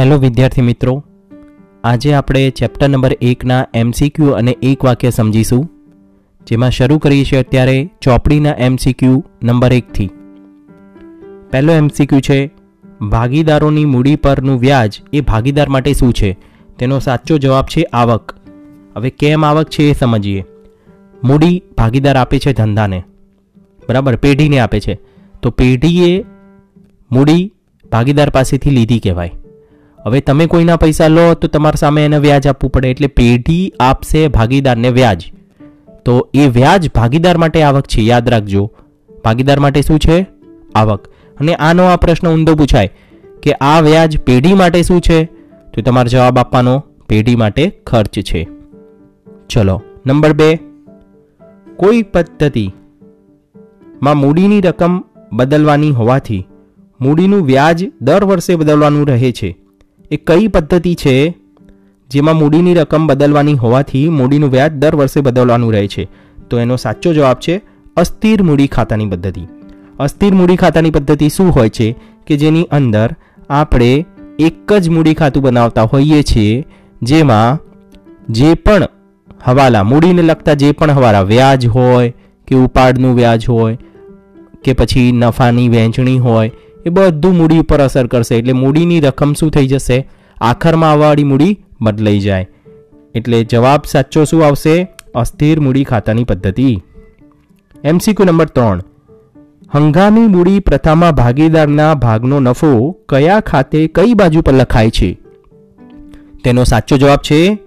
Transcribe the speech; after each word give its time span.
Hello 0.00 0.16
વિદ્યાર્થી 0.16 0.62
મિત્રો, 0.62 1.04
આજે 1.84 2.14
આપણે 2.14 2.50
ચેપ્ટર 2.50 2.88
નંબર 2.88 3.16
એકના 3.20 3.66
એમસીક્યુ 3.74 4.26
અને 4.26 4.56
એક 4.62 4.84
વાક્ય 4.84 5.10
સમજીશું, 5.10 5.70
જેમાં 6.46 6.70
શરૂ 6.70 6.98
કરીએ 6.98 7.24
છીએ 7.24 7.38
અત્યારે 7.38 7.90
ચોપડીના 8.02 8.50
એમસીક્યુ 8.50 9.24
નંબર 9.42 9.72
એકથી. 9.72 10.10
પહેલો 11.50 11.72
એમસીક્યુ 11.72 12.20
છે, 12.20 12.50
ભાગીદારોની 13.00 13.84
મૂડી 13.84 14.16
પરનું 14.16 14.60
વ્યાજ 14.60 15.00
એ 15.12 15.20
ભાગીદાર 15.20 15.68
માટે 15.68 15.92
શું 15.92 16.12
છે? 16.12 16.38
તેનો 16.78 16.98
સાચો 16.98 17.38
જવાબ 17.38 17.64
છે 17.64 17.82
આવક. 17.82 18.34
હવે 18.96 19.10
કેમ 19.10 19.44
આવક 19.44 19.68
છે 19.68 19.82
એ 19.82 19.92
સમજીએ. 19.92 20.44
મૂડી 21.24 21.62
ભાગીદાર 21.78 22.16
આપે 22.16 22.38
છે 22.38 22.52
ધંધાને. 22.52 23.02
બરાબર, 23.88 24.16
પેઢીને 24.16 24.58
આપે 24.58 24.80
છે. 24.80 24.98
તો 25.42 25.50
પેઢીએ 25.50 26.24
મૂડી 27.12 27.52
ભાગીદાર 27.92 28.30
પાસેથી 28.30 28.70
લીધી 28.70 29.00
કહેવાય. 29.00 29.32
હવે 30.04 30.20
તમે 30.20 30.46
કોઈના 30.46 30.76
પૈસા 30.76 31.08
લો 31.08 31.34
તો 31.34 31.48
તમારા 31.48 31.76
સામે 31.76 32.04
એને 32.04 32.18
વ્યાજ 32.18 32.46
આપવું 32.46 32.70
પડે. 32.70 32.90
એટલે 32.90 33.06
પેઢી 33.06 33.72
આપશે 33.80 34.28
ભાગીદારને 34.28 34.88
વ્યાજ. 34.88 35.32
તો 36.04 36.28
એ 36.34 36.46
વ્યાજ 36.46 36.90
ભાગીદાર 36.94 37.38
માટે 37.38 37.62
આવક 37.62 37.86
છે, 37.86 38.00
યાદ 38.00 38.28
રાખજો. 38.28 38.72
ભાગીદાર 39.24 39.60
માટે 39.60 39.82
શું 39.82 39.98
છે? 39.98 40.26
આવક. 40.74 41.08
અને 41.40 41.54
આનો 41.54 41.84
આ 41.84 41.96
પ્રશ્ન 41.96 42.28
ઊંધો 42.28 42.54
પૂછાય 42.54 42.94
કે 43.42 43.52
આ 43.52 43.80
વ્યાજ 43.80 44.18
પેઢી 44.18 44.54
માટે 44.54 44.82
શું 44.82 45.00
છે? 45.00 45.28
તો 45.74 45.82
તમારો 45.82 46.08
જવાબ 46.08 46.38
આપવાનો 46.38 46.84
પેઢી 47.08 47.36
માટે 47.36 47.80
ખર્ચ 47.86 48.08
છે. 48.08 48.48
ચલો, 49.48 49.82
નંબર 50.06 50.32
બે. 50.32 50.58
કોઈ 51.76 52.02
પદ્ધતિમાં 52.02 54.16
મૂડીની 54.16 54.60
રકમ 54.60 55.02
બદલવાની 55.32 55.90
હોવાથી 55.90 56.48
મૂડીનું 57.00 57.46
વ્યાજ 57.46 57.84
દર 58.00 58.24
વર્ષે 58.24 58.56
બદલવાનું 58.56 59.08
રહે 59.08 59.32
છે. 59.32 59.67
એ 60.10 60.16
કઈ 60.16 60.48
પદ્ધતિ 60.48 60.94
છે 60.94 61.34
જેમાં 62.10 62.36
મૂડીની 62.36 62.74
રકમ 62.74 63.06
બદલવાની 63.06 63.54
હોવાથી 63.54 64.08
મૂડીનું 64.08 64.50
વ્યાજ 64.50 64.72
દર 64.72 64.96
વર્ષે 64.96 65.20
બદલવાનું 65.20 65.72
રહે 65.72 65.88
છે? 65.88 66.08
તો 66.50 66.60
એનો 66.60 66.76
સાચો 66.76 67.14
જવાબ 67.14 67.36
છે 67.36 67.60
અસ્થિર 67.96 68.42
મૂડી 68.42 68.66
ખાતાની 68.66 69.06
પદ્ધતિ. 69.06 69.42
અસ્થિર 69.98 70.32
મૂડી 70.34 70.56
ખાતાની 70.56 70.90
પદ્ધતિ 70.90 71.28
શું 71.28 71.50
હોય 71.50 71.68
છે 71.68 71.96
કે 72.26 72.36
જેની 72.36 72.68
અંદર 72.70 73.08
આપણે 73.50 74.06
એક 74.38 74.72
જ 74.72 74.88
મૂડી 74.88 75.14
ખાતું 75.14 75.42
બનાવતા 75.42 75.82
હોઈએ 75.82 76.22
છીએ 76.22 76.66
જેમાં 77.02 77.58
જે 78.28 78.54
પણ 78.54 78.82
હવાલા, 79.44 79.82
મૂડીને 79.82 80.22
લગતા 80.22 80.54
જે 80.54 80.72
પણ 80.72 80.90
હવાલા, 80.90 81.22
વ્યાજ 81.22 81.66
હોય 81.66 82.14
કે 82.46 82.54
ઉપાડનું 82.54 83.14
વ્યાજ 83.14 83.48
હોય 83.48 83.78
કે 84.64 84.72
પછી 84.72 85.12
નફાની 85.12 85.68
વહેંચણી 85.68 86.18
હોય 86.18 86.50
એ 86.86 86.90
બધું 86.90 87.36
મૂડી 87.36 87.58
ઉપર 87.58 87.80
અસર 87.80 88.06
કરશે. 88.06 88.36
એટલે 88.36 88.52
મૂડીની 88.52 89.00
રકમ 89.00 89.32
શું 89.32 89.50
થઈ 89.50 89.66
જશે? 89.66 90.08
આખરમાં 90.40 90.90
આવવાવાળી 90.90 91.24
મૂડી 91.24 91.58
બદલાઈ 91.80 92.18
જાય. 92.18 92.48
એટલે 93.14 93.44
જવાબ 93.44 93.80
સાચો 93.86 94.24
શું 94.24 94.46
આવશે? 94.46 94.88
અસ્થિર 95.14 95.60
મૂડી 95.60 95.84
ખાતાની 95.84 96.24
પદ્ધતિ. 96.24 96.82
એમસીક્યુ 97.84 98.26
નંબર 98.26 98.46
ત્રણ. 98.46 98.82
હંગામી 99.74 100.20
મૂડી 100.20 100.58
પ્રથામાં 100.58 101.12
ભાગીદારના 101.12 101.94
ભાગનો 101.94 102.40
નફો 102.40 102.96
કયા 103.08 103.40
ખાતે 103.40 103.86
કઈ 103.86 104.14
બાજુ 104.14 104.42
પર 104.42 104.52
લખાય 104.52 104.90
છે? 104.90 105.18
તેનો 106.44 106.64
સાચો 106.64 106.96
જવાબ 106.96 107.18
છે 107.18 107.58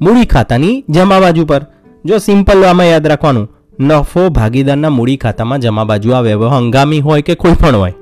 મૂડી 0.00 0.24
ખાતાની 0.24 0.84
જમા 0.88 1.20
બાજુ 1.20 1.46
પર. 1.46 1.66
જો 2.04 2.18
સિમ્પલ 2.18 2.64
આમાં 2.64 2.86
યાદ 2.86 3.06
રાખવાનું, 3.06 3.48
નફો 3.80 4.28
ભાગીદારના 4.28 4.90
મૂડી 4.90 5.16
ખાતામાં 5.16 5.58
જમા 5.58 5.84
બાજુ 5.84 6.10
આવે. 6.10 6.32
હંગામી 6.32 7.00
હોય 7.00 7.22
કે 7.22 7.34
કોઈ 7.34 7.52
પણ 7.52 7.76
હોય. 7.76 7.94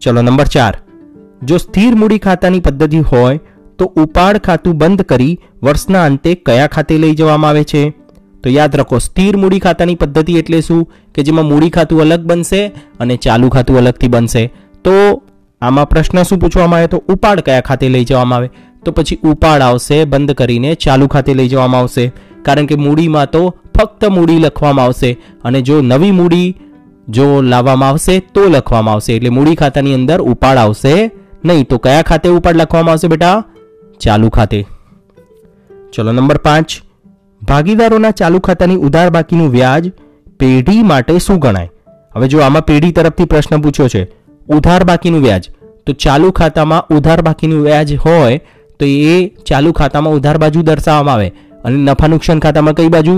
ચલો 0.00 0.22
નંબર 0.22 0.44
ચાર. 0.44 0.78
જો 1.42 1.56
સ્થિર 1.56 1.94
મૂડી 1.94 2.18
ખાતાની 2.18 2.60
પદ્ધતિ 2.60 2.98
હોય, 2.98 3.40
તો 3.78 3.84
ઉપાડ 3.84 4.38
ખાતું 4.38 4.74
બંધ 4.78 5.02
કરી 5.02 5.40
વર્ષના 5.62 6.04
અંતે 6.04 6.34
કયા 6.34 6.66
ખાતે 6.66 6.98
લઈ 6.98 7.14
જવામાં 7.14 7.50
આવે 7.50 7.64
છે? 7.64 7.90
તો 8.42 8.50
યાદ 8.50 8.76
રાખો, 8.76 8.98
સ્થિર 8.98 9.36
મૂડી 9.36 9.58
ખાતાની 9.58 9.94
પદ્ધતિ 9.94 10.32
એટલે 10.32 10.60
શું? 10.60 10.92
કે 11.14 11.22
જેમાં 11.22 11.44
મૂડી 11.44 11.70
ખાતું 11.70 12.00
અલગ 12.00 12.20
બનશે 12.20 12.66
અને 13.00 13.16
ચાલુ 13.16 13.48
ખાતું 13.48 13.78
અલગથી 13.78 14.08
બનશે. 14.08 14.46
તો 14.84 15.22
આમાં 15.62 15.88
પ્રશ્ન 15.88 16.22
શું 16.22 16.38
પૂછવામાં 16.38 16.78
આવે? 16.78 16.86
તો 16.86 17.02
ઉપાડ 17.08 17.40
કયા 17.40 17.60
ખાતે 17.60 17.88
લઈ 17.88 18.04
જવામાં 18.04 18.38
આવે? 18.38 18.50
તો 18.84 18.92
પછી 18.92 19.18
ઉપાડ 19.24 19.60
આવશે, 19.60 20.04
બંધ 20.04 20.32
કરીને 20.32 20.74
ચાલુ 20.74 21.06
ખાતે 21.06 21.34
લઈ 21.34 21.48
જવામાં 21.48 21.80
આવશે. 21.80 22.12
કારણ 22.42 22.66
કે 22.66 22.74
મૂડીમાં 22.74 23.30
તો 23.30 23.56
ફક્ત 23.78 24.04
મૂડી 24.04 24.38
લખવામાં 24.38 24.84
આવશે. 24.84 25.16
અને 25.44 25.62
જો 25.62 25.80
નવી 25.80 26.10
મૂડી 26.10 26.56
જો 27.08 27.42
લાવવામાં 27.42 27.88
આવશે 27.88 28.14
તો 28.34 28.48
લખવામાં 28.48 28.94
આવશે. 28.94 29.12
એટલે 29.16 29.30
મૂડી 29.30 29.54
ખાતાની 29.54 29.94
અંદર 29.94 30.18
ઉપાડ 30.20 30.58
આવશે 30.58 30.94
નહીં 31.44 31.66
તો 31.66 31.78
કયા 31.78 32.02
ખાતે 32.02 32.28
ઉપાડ 32.28 32.56
લખવામાં 32.56 32.92
આવશે 32.92 33.08
બેટા? 33.08 33.44
ચાલુ 34.00 34.28
ખાતે. 34.30 34.60
ચલો 35.92 36.12
નંબર 36.12 36.38
પાંચ. 36.38 36.68
ભાગીદારોના 37.42 38.10
ચાલુ 38.10 38.38
ખાતાની 38.40 38.76
ઉધાર 38.86 39.08
બાકીનું 39.10 39.50
વ્યાજ 39.50 39.84
પેઢી 40.40 40.82
માટે 40.82 41.18
શું 41.18 41.38
ગણાય? 41.38 41.70
હવે 42.14 42.28
જો 42.28 42.40
આમાં 42.40 42.64
પેઢી 42.64 42.92
તરફથી 42.92 43.24
પ્રશ્ન 43.24 43.60
પૂછ્યો 43.60 43.88
છે, 43.88 44.02
ઉધાર 44.48 44.84
બાકીનું 44.84 45.22
વ્યાજ, 45.22 45.44
તો 45.86 45.92
ચાલુ 45.92 46.30
ખાતામાં 46.30 46.82
ઉધાર 46.96 47.22
બાકીનું 47.22 47.62
વ્યાજ 47.62 47.96
હોય 47.96 48.38
તો 48.80 48.84
એ 48.84 49.16
ચાલુ 49.44 49.72
ખાતામાં 49.72 50.14
ઉધાર 50.14 50.36
બાજુ 50.38 50.62
દર્શાવવામાં 50.62 51.14
આવે. 51.14 51.28
અને 51.64 51.76
નફા 51.76 52.08
નુકસાન 52.08 52.38
ખાતામાં 52.38 52.74
કઈ 52.74 52.88
બાજુ? 52.88 53.14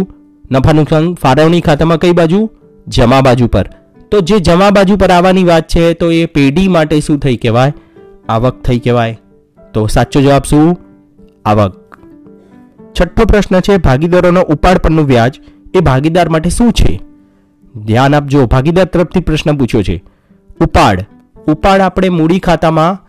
નફા 0.50 0.72
નુકસાન 0.72 1.15
ફાળવણી 1.15 1.60
ખાતામાં 1.60 1.99
કઈ 1.99 2.12
બાજુ? 2.12 2.41
જમા 2.87 3.20
બાજુ 3.20 3.47
પર. 3.47 3.66
તો 4.10 4.20
જે 4.20 4.38
જમા 4.38 4.70
બાજુ 4.70 4.96
પર 4.96 5.10
આવવાની 5.10 5.44
વાત 5.44 5.69
છે, 5.69 5.94
તો 5.94 6.12
એ 6.12 6.26
પેઢી 6.26 6.69
માટે 6.69 7.00
શું 7.00 7.19
થઈ 7.19 7.36
કહેવાય? 7.36 7.72
આવક 8.28 8.62
થઈ 8.62 8.78
કહેવાય. 8.78 9.19
તો 9.74 9.86
સાચો 9.86 10.20
જવાબ 10.20 10.42
શું? 10.42 10.78
આવક. 11.44 11.98
છઠ્ઠો 13.00 13.24
પ્રશ્ન 13.24 13.60
છે, 13.60 13.76
ભાગીદારોનો 13.76 14.41
ઉપાડ 14.41 14.78
પરનું 14.78 15.06
વ્યાજ 15.06 15.41
એ 15.74 15.80
ભાગીદાર 15.80 16.28
માટે 16.28 16.50
શું 16.50 16.72
છે? 16.72 17.00
ધ્યાન 17.84 18.14
આપજો, 18.14 18.46
ભાગીદાર 18.46 18.84
તરફથી 18.84 19.20
પ્રશ્ન 19.20 19.56
પૂછ્યો 19.56 19.82
છે. 19.82 20.04
ઉપાડ. 20.60 21.04
ઉપાડ 21.46 21.80
આપણે 21.80 22.08
મૂડી 22.08 22.38
ખાતામાં 22.38 23.08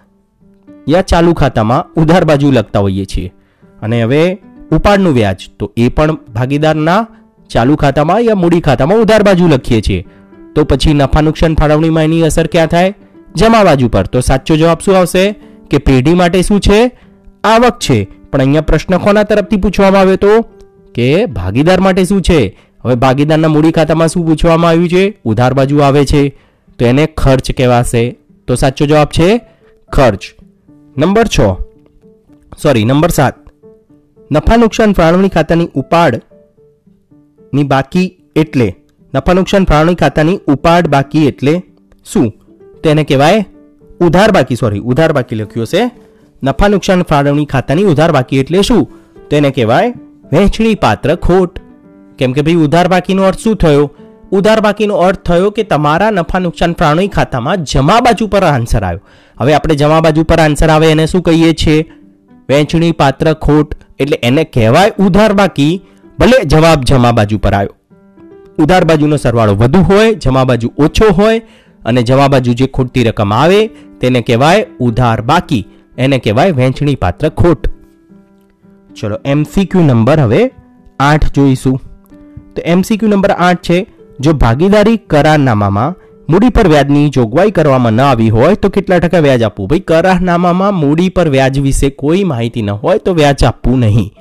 યા 0.89 1.01
ચાલુ 1.01 1.33
ખાતામાં 1.33 2.01
ઉધાર 2.01 2.23
બાજુ 2.23 2.51
લખતા 2.51 2.79
હોઈએ 2.79 3.05
છીએ. 3.05 3.33
અને 3.81 4.03
હવે 4.03 4.37
ઉપાડનું 4.71 5.13
વ્યાજ, 5.13 5.37
તો 5.59 5.73
એ 5.77 5.89
પણ 5.89 6.13
ભાગીદારના 6.13 7.07
ચાલુ 7.49 7.75
ખાતામાં 7.75 8.19
યા 8.19 8.35
મૂડી 8.35 8.61
ખાતામાં 8.61 8.97
ઉધાર 8.97 9.23
બાજુ 9.23 9.47
લખીએ 9.47 9.81
છીએ. 9.81 10.07
તો 10.59 10.65
પછી 10.65 10.93
નફા 10.93 11.21
નુકસાન 11.21 11.55
ફાળવણીમાં 11.55 12.03
એની 12.03 12.21
અસર 12.21 12.47
ક્યાં 12.47 12.67
થાય? 12.67 12.93
જમા 13.35 13.63
બાજુ 13.63 13.89
પર. 13.89 14.07
તો 14.07 14.19
સાચો 14.19 14.55
જવાબ 14.55 14.77
શું 14.85 14.97
આવશે? 14.97 15.31
કે 15.71 15.77
પેઢી 15.77 16.13
માટે 16.13 16.41
શું 16.41 16.59
છે? 16.59 16.91
આવક 17.43 17.79
છે. 17.79 18.07
પણ 18.31 18.39
અહીંયા 18.39 18.61
પ્રશ્ન 18.61 18.97
કોના 18.97 19.23
તરફથી 19.23 19.57
પૂછવામાં 19.57 20.01
આવ્યો 20.01 20.15
તો? 20.15 20.45
કે 20.93 21.25
ભાગીદાર 21.25 21.79
માટે 21.79 22.03
શું 22.03 22.21
છે? 22.21 22.59
હવે 22.81 22.95
ભાગીદારના 22.95 23.47
મૂડી 23.47 23.71
ખાતામાં 23.71 24.07
શું 24.07 24.27
પૂછવામાં 24.27 24.69
આવ્યું 24.69 24.89
છે? 24.89 25.17
ઉધાર 25.23 25.53
બાજુ 25.53 25.77
આવે 25.77 26.05
છે. 26.05 26.29
તો 26.79 26.85
એને 26.85 27.05
ખર્ચ 27.05 27.51
કહેવાશે. 27.51 28.15
તો 28.47 28.55
સાચો 28.55 28.85
જવાબ 28.85 29.07
છે 29.07 29.41
ખર્ચ. 29.91 30.21
નંબર 30.97 31.27
છ. 31.27 31.41
સોરી, 32.61 32.85
નંબર 32.85 33.09
સાત. 33.09 33.33
નફા 34.31 34.55
નુકસાન 34.55 34.93
ફાળવણી 34.93 35.29
ખાતાની 35.29 35.69
ઉપાડની 35.73 37.63
બાકી 37.63 38.15
એટલે 38.35 38.75
નફા 39.15 39.33
નુકસાન 39.33 39.65
ફાળવણી 39.65 39.95
ખાતાની 39.95 40.39
ઉપાડ 40.47 40.87
બાકી 40.87 41.27
એટલે 41.27 41.63
શું? 42.13 42.33
તેને 42.83 43.03
કહેવાય 43.03 43.45
ઉધાર 44.01 44.31
બાકી 44.31 44.55
સોરી 44.55 44.79
ઉધાર 44.79 45.13
બાકી 45.13 45.35
લખ્યું 45.35 45.67
છે. 45.67 45.91
નફા 46.43 46.67
નુકસાન 46.67 47.03
ફાળવણી 47.03 47.45
ખાતાની 47.45 47.83
ઉધાર 47.83 48.11
બાકી 48.11 48.39
એટલે 48.39 48.61
શું? 48.61 48.89
તેને 49.29 49.49
કહેવાય 49.49 49.93
વહેંચણી 50.33 50.75
પાત્ર 50.75 51.15
ખોટ. 51.15 51.59
કેમ 52.17 52.31
કે 52.31 52.41
ભાઈ, 52.41 52.53
ઉધાર 52.53 52.87
બાકીનો 52.87 53.23
અર્થ 53.23 53.39
શું 53.39 53.55
થયો? 53.55 53.91
ઉધાર 54.31 54.59
બાકીનો 54.59 54.95
અર્થ 54.95 55.19
થયો 55.19 55.49
કે 55.49 55.63
તમારા 55.63 56.11
નફા 56.11 56.39
નુકસાન 56.39 56.73
ફાળવણી 56.73 57.07
ખાતામાં 57.07 57.63
જમા 57.63 57.99
બાજુ 57.99 58.27
પર 58.27 58.43
આન્સર 58.43 58.83
આવ્યો. 58.83 59.01
હવે 59.41 59.53
આપણે 59.53 59.75
જમા 59.75 60.01
બાજુ 60.01 60.23
પર 60.23 60.39
આન્સર 60.39 60.69
આવે 60.69 60.91
એને 60.91 61.05
શું 61.05 61.21
કહીએ 61.21 61.53
છીએ? 61.53 61.85
વહેંચણી 62.49 62.91
પાત્ર 62.91 63.33
ખોટ. 63.33 63.75
એટલે 63.99 64.19
એને 64.23 64.43
કહેવાય 64.43 64.91
ઉધાર 64.99 65.33
બાકી. 65.33 65.81
ભલે 66.19 66.43
જવાબ 66.43 66.81
જમા 66.81 67.11
બાજુ 67.11 67.37
પર 67.37 67.53
આવ્યો. 67.53 67.78
ઉધાર 68.59 68.85
બાજુનો 68.85 69.17
સરવાળો 69.17 69.55
વધુ 69.55 69.79
હોય, 69.79 70.13
જમા 70.13 70.43
બાજુ 70.43 70.71
ઓછો 70.77 71.13
હોય 71.13 71.41
અને 71.85 72.03
જમા 72.03 72.27
બાજુ 72.27 72.53
જે 72.53 72.65
ખોટતી 72.65 73.03
રકમ 73.03 73.33
આવે 73.33 73.67
તેને 74.01 74.21
કહેવાય 74.21 74.65
ઉધાર 74.79 75.21
બાકી. 75.21 75.65
એને 75.97 76.17
કહેવાય 76.17 76.51
વહેંચણી 76.51 76.95
પાત્ર 76.95 77.29
ખોટ. 77.29 77.67
ચલો 79.01 79.17
એમસીક્યુ 79.25 79.81
નંબર 79.81 80.19
હવે 80.19 80.51
આઠ 80.99 81.33
જોઈશું. 81.33 81.81
તો 82.55 82.61
એમસીક્યુ 82.61 83.09
નંબર 83.09 83.31
આઠ 83.31 83.61
છે, 83.61 83.85
જો 84.19 84.33
ભાગીદારી 84.33 84.97
કરારનામામાં 84.97 85.95
મૂડી 86.29 86.49
પર 86.49 86.67
વ્યાજની 86.67 87.09
જોગવાઈ 87.09 87.51
કરવામાં 87.51 87.93
ન 87.93 88.01
આવી 88.01 88.29
હોય, 88.29 88.55
તો 88.55 88.69
કેટલા 88.69 88.99
ટકા 88.99 89.19
વ્યાજ 89.19 89.43
આપવું? 89.43 89.67
ભાઈ, 89.67 89.79
કરારનામામાં 89.79 90.73
મૂડી 90.73 91.09
પર 91.09 91.29
વ્યાજ 91.29 91.59
વિશે 91.59 91.89
કોઈ 91.89 92.23
માહિતી 92.23 92.61
ન 92.61 92.69
હોય, 92.69 92.97
તો 92.97 93.13
વ્યાજ 93.13 93.43
આપવું 93.43 93.79
નહીં. 93.79 94.13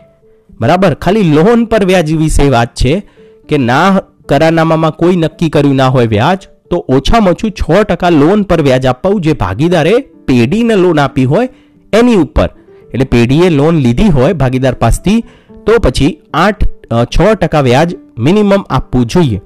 બરાબર? 0.61 0.95
ખાલી 0.95 1.23
લોન 1.23 1.65
પર 1.65 1.85
વ્યાજ 1.85 2.13
વિશે 2.13 2.49
વાત 2.49 2.75
છે 2.75 3.03
કે 3.49 3.59
ના 3.59 4.01
કરારનામામાં 4.31 4.95
કોઈ 5.01 5.19
નક્કી 5.25 5.51
કર્યું 5.57 5.77
ના 5.81 5.91
હોય 5.97 6.09
વ્યાજ, 6.15 6.41
તો 6.71 6.77
ઓછામાં 6.97 7.35
ઓછું 7.37 7.53
છ 7.61 7.85
ટકા 7.91 8.13
લોન 8.21 8.45
પર 8.49 8.63
વ્યાજ 8.69 8.87
આપવું 8.93 9.21
જે 9.27 9.35
ભાગીદારે 9.43 9.95
પેઢીને 10.29 10.75
લોન 10.85 10.99
આપી 11.05 11.27
હોય 11.33 11.49
એની 11.93 12.19
ઉપર. 12.25 12.49
એટલે 12.93 13.07
પેઢીએ 13.15 13.51
લોન 13.59 13.85
લીધી 13.85 14.11
હોય 14.17 14.35
ભાગીદાર 14.43 14.77
પાસથી, 14.83 15.21
તો 15.67 15.73
પછી 15.85 16.11
આઠ 16.43 16.65
છ 17.13 17.17
ટકા 17.41 17.63
વ્યાજ 17.69 17.91
મિનિમમ 18.27 18.53
આપવું 18.71 19.07
જોઈએ. 19.15 19.41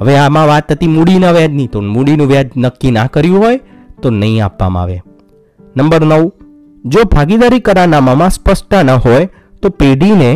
હવે 0.00 0.18
આમાં 0.18 0.46
વાત 0.50 0.72
હતી 0.72 0.90
મૂડીના 0.96 1.32
વ્યાજની, 1.32 1.68
તો 1.68 1.82
મૂડીનું 1.94 2.28
વ્યાજ 2.28 2.48
નક્કી 2.56 2.92
ના 2.98 3.08
કર્યું 3.14 3.42
હોય, 3.44 3.58
તો 4.02 4.10
નહીં 4.10 4.44
આપવામાં 4.44 4.82
આવે. 4.82 5.02
નંબર 5.76 6.04
નવ, 6.06 6.30
જો 6.84 7.00
ભાગીદારી 7.14 7.60
કરારનામામાં 7.66 8.30
સ્પષ્ટતા 8.30 8.82
ન 8.82 8.90
હોય, 9.06 9.26
તો 9.62 9.70
પેઢીને 9.70 10.30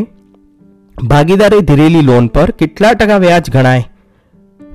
ભાગીદારે 1.02 1.60
ધીરેલી 1.60 2.00
લોન 2.00 2.26
પર 2.26 2.50
કેટલા 2.50 2.92
ટકા 2.92 3.16
વ્યાજ 3.16 3.50
ગણાય? 3.50 3.84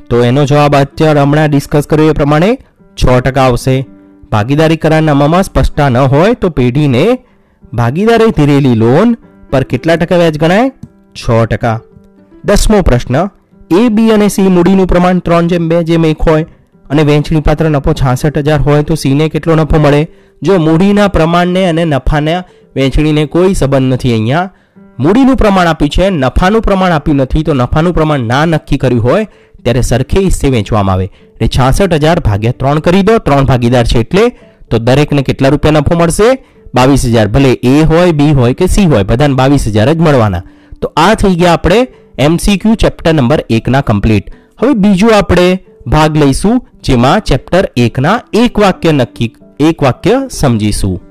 તો 0.09 0.23
એનો 0.23 0.45
જવાબ 0.45 0.75
અત્યારે 0.75 1.19
હમણાં 1.19 1.49
ડિસ્કસ 1.49 1.87
કર્યો 1.89 2.09
એ 2.09 2.11
પ્રમાણે 2.11 2.57
છ 2.95 3.19
ટકા 3.19 3.41
આવશે. 3.41 3.85
ભાગીદારી 4.31 4.77
કરારનામામાં 4.77 5.43
સ્પષ્ટતા 5.43 5.89
ન 5.89 5.97
હોય 5.97 6.33
તો 6.33 6.49
પેઢીને 6.49 7.17
ભાગીદારે 7.73 8.27
ધીરેલી 8.27 8.75
લોન 8.75 9.17
પર 9.49 9.63
કેટલા 9.63 9.95
ટકા 9.95 10.15
વ્યાજ 10.15 10.37
ગણાય? 10.37 10.71
છ 11.15 11.45
ટકા. 11.45 11.79
દસમો 12.45 12.81
પ્રશ્ન 12.81 13.15
એ 13.71 13.89
બી 13.89 14.11
અને 14.11 14.27
સી 14.27 14.47
મૂડીનું 14.47 14.87
પ્રમાણ 14.87 15.19
ત્રણ 15.19 15.47
જેમ 15.47 15.69
બે 15.69 15.83
જેમ 15.83 16.05
એક 16.05 16.21
હોય 16.21 16.45
અને 16.89 17.03
વહેંચણી 17.03 17.39
પાત્ર 17.39 17.69
નફો 17.69 17.93
છાસઠ 17.93 18.37
હજાર 18.37 18.61
હોય 18.61 18.83
તો 18.83 18.95
સીને 18.95 19.29
કેટલો 19.29 19.55
નફો 19.55 19.79
મળે? 19.79 20.07
જો 20.41 20.57
મૂડીના 20.57 21.07
પ્રમાણને 21.07 21.65
અને 21.65 21.85
નફાના 21.85 22.43
વેચણીને 22.75 23.25
કોઈ 23.25 23.53
સંબંધ 23.53 23.93
નથી 23.93 24.13
અહીંયા 24.13 24.49
મૂડીનું 24.99 25.35
પ્રમાણ 25.35 25.67
આપ્યું 25.67 25.89
છે, 25.89 26.09
નફાનું 26.09 26.61
પ્રમાણ 26.61 26.91
આપ્યું 26.91 27.17
નથી, 27.17 27.43
તો 27.43 27.53
નફાનું 27.53 27.93
પ્રમાણ 27.93 28.19
ના 28.19 28.45
નક્કી 28.45 28.77
કર્યું 28.77 29.03
હોય, 29.03 29.27
ત્યારે 29.63 29.81
સરખે 29.81 30.19
હિસ્સે 30.19 30.47
વેચવામાં 30.47 30.93
આવે. 30.93 31.05
એટલે 31.05 31.47
છાસઠ 31.47 31.93
હજાર 31.93 32.19
ભાગ્યા 32.19 32.51
ત્રણ 32.51 32.79
કરી 32.79 33.01
દો, 33.01 33.17
ત્રણ 33.17 33.45
ભાગીદાર 33.45 33.85
છે 33.85 33.99
એટલે, 33.99 34.29
તો 34.71 34.77
દરેકને 34.77 35.21
કેટલા 35.21 35.49
રૂપિયા 35.49 35.71
નફો 35.71 35.99
મળશે? 35.99 36.45
બાવીસ 36.75 37.05
હજાર. 37.05 37.27
ભલે 37.27 37.51
એ 37.51 37.83
હોય, 37.83 38.11
બી 38.11 38.31
હોય 38.31 38.53
કે 38.53 38.67
સી 38.67 38.85
હોય, 38.85 39.03
બધાને 39.03 39.33
બાવીસ 39.33 39.67
હજાર 39.67 39.93
જ 39.93 39.97
મળવાના. 39.97 40.41
તો 40.81 40.93
આ 40.97 41.13
થઈ 41.13 41.35
ગયા 41.35 41.53
આપણે 41.53 41.87
એમસીક્યુ 42.19 42.75
ચેપ્ટર 42.75 43.13
નંબર 43.13 43.43
એકના 43.49 43.81
કમ્પ્લીટ. 43.81 44.29
હવે 44.61 44.73
બીજું 44.73 45.17
આપણે 45.17 45.59
ભાગ 45.87 46.17
લઈશું, 46.17 46.67
જેમાં 46.83 47.19
ચેપ્ટર 47.19 47.69
એકના 47.77 48.21
એક 48.33 48.59
વાક્ય 48.59 48.91
નક્કી, 48.91 49.35
એક 49.59 49.83
વાક્ય 49.83 50.21
સમજીશું. 50.31 51.08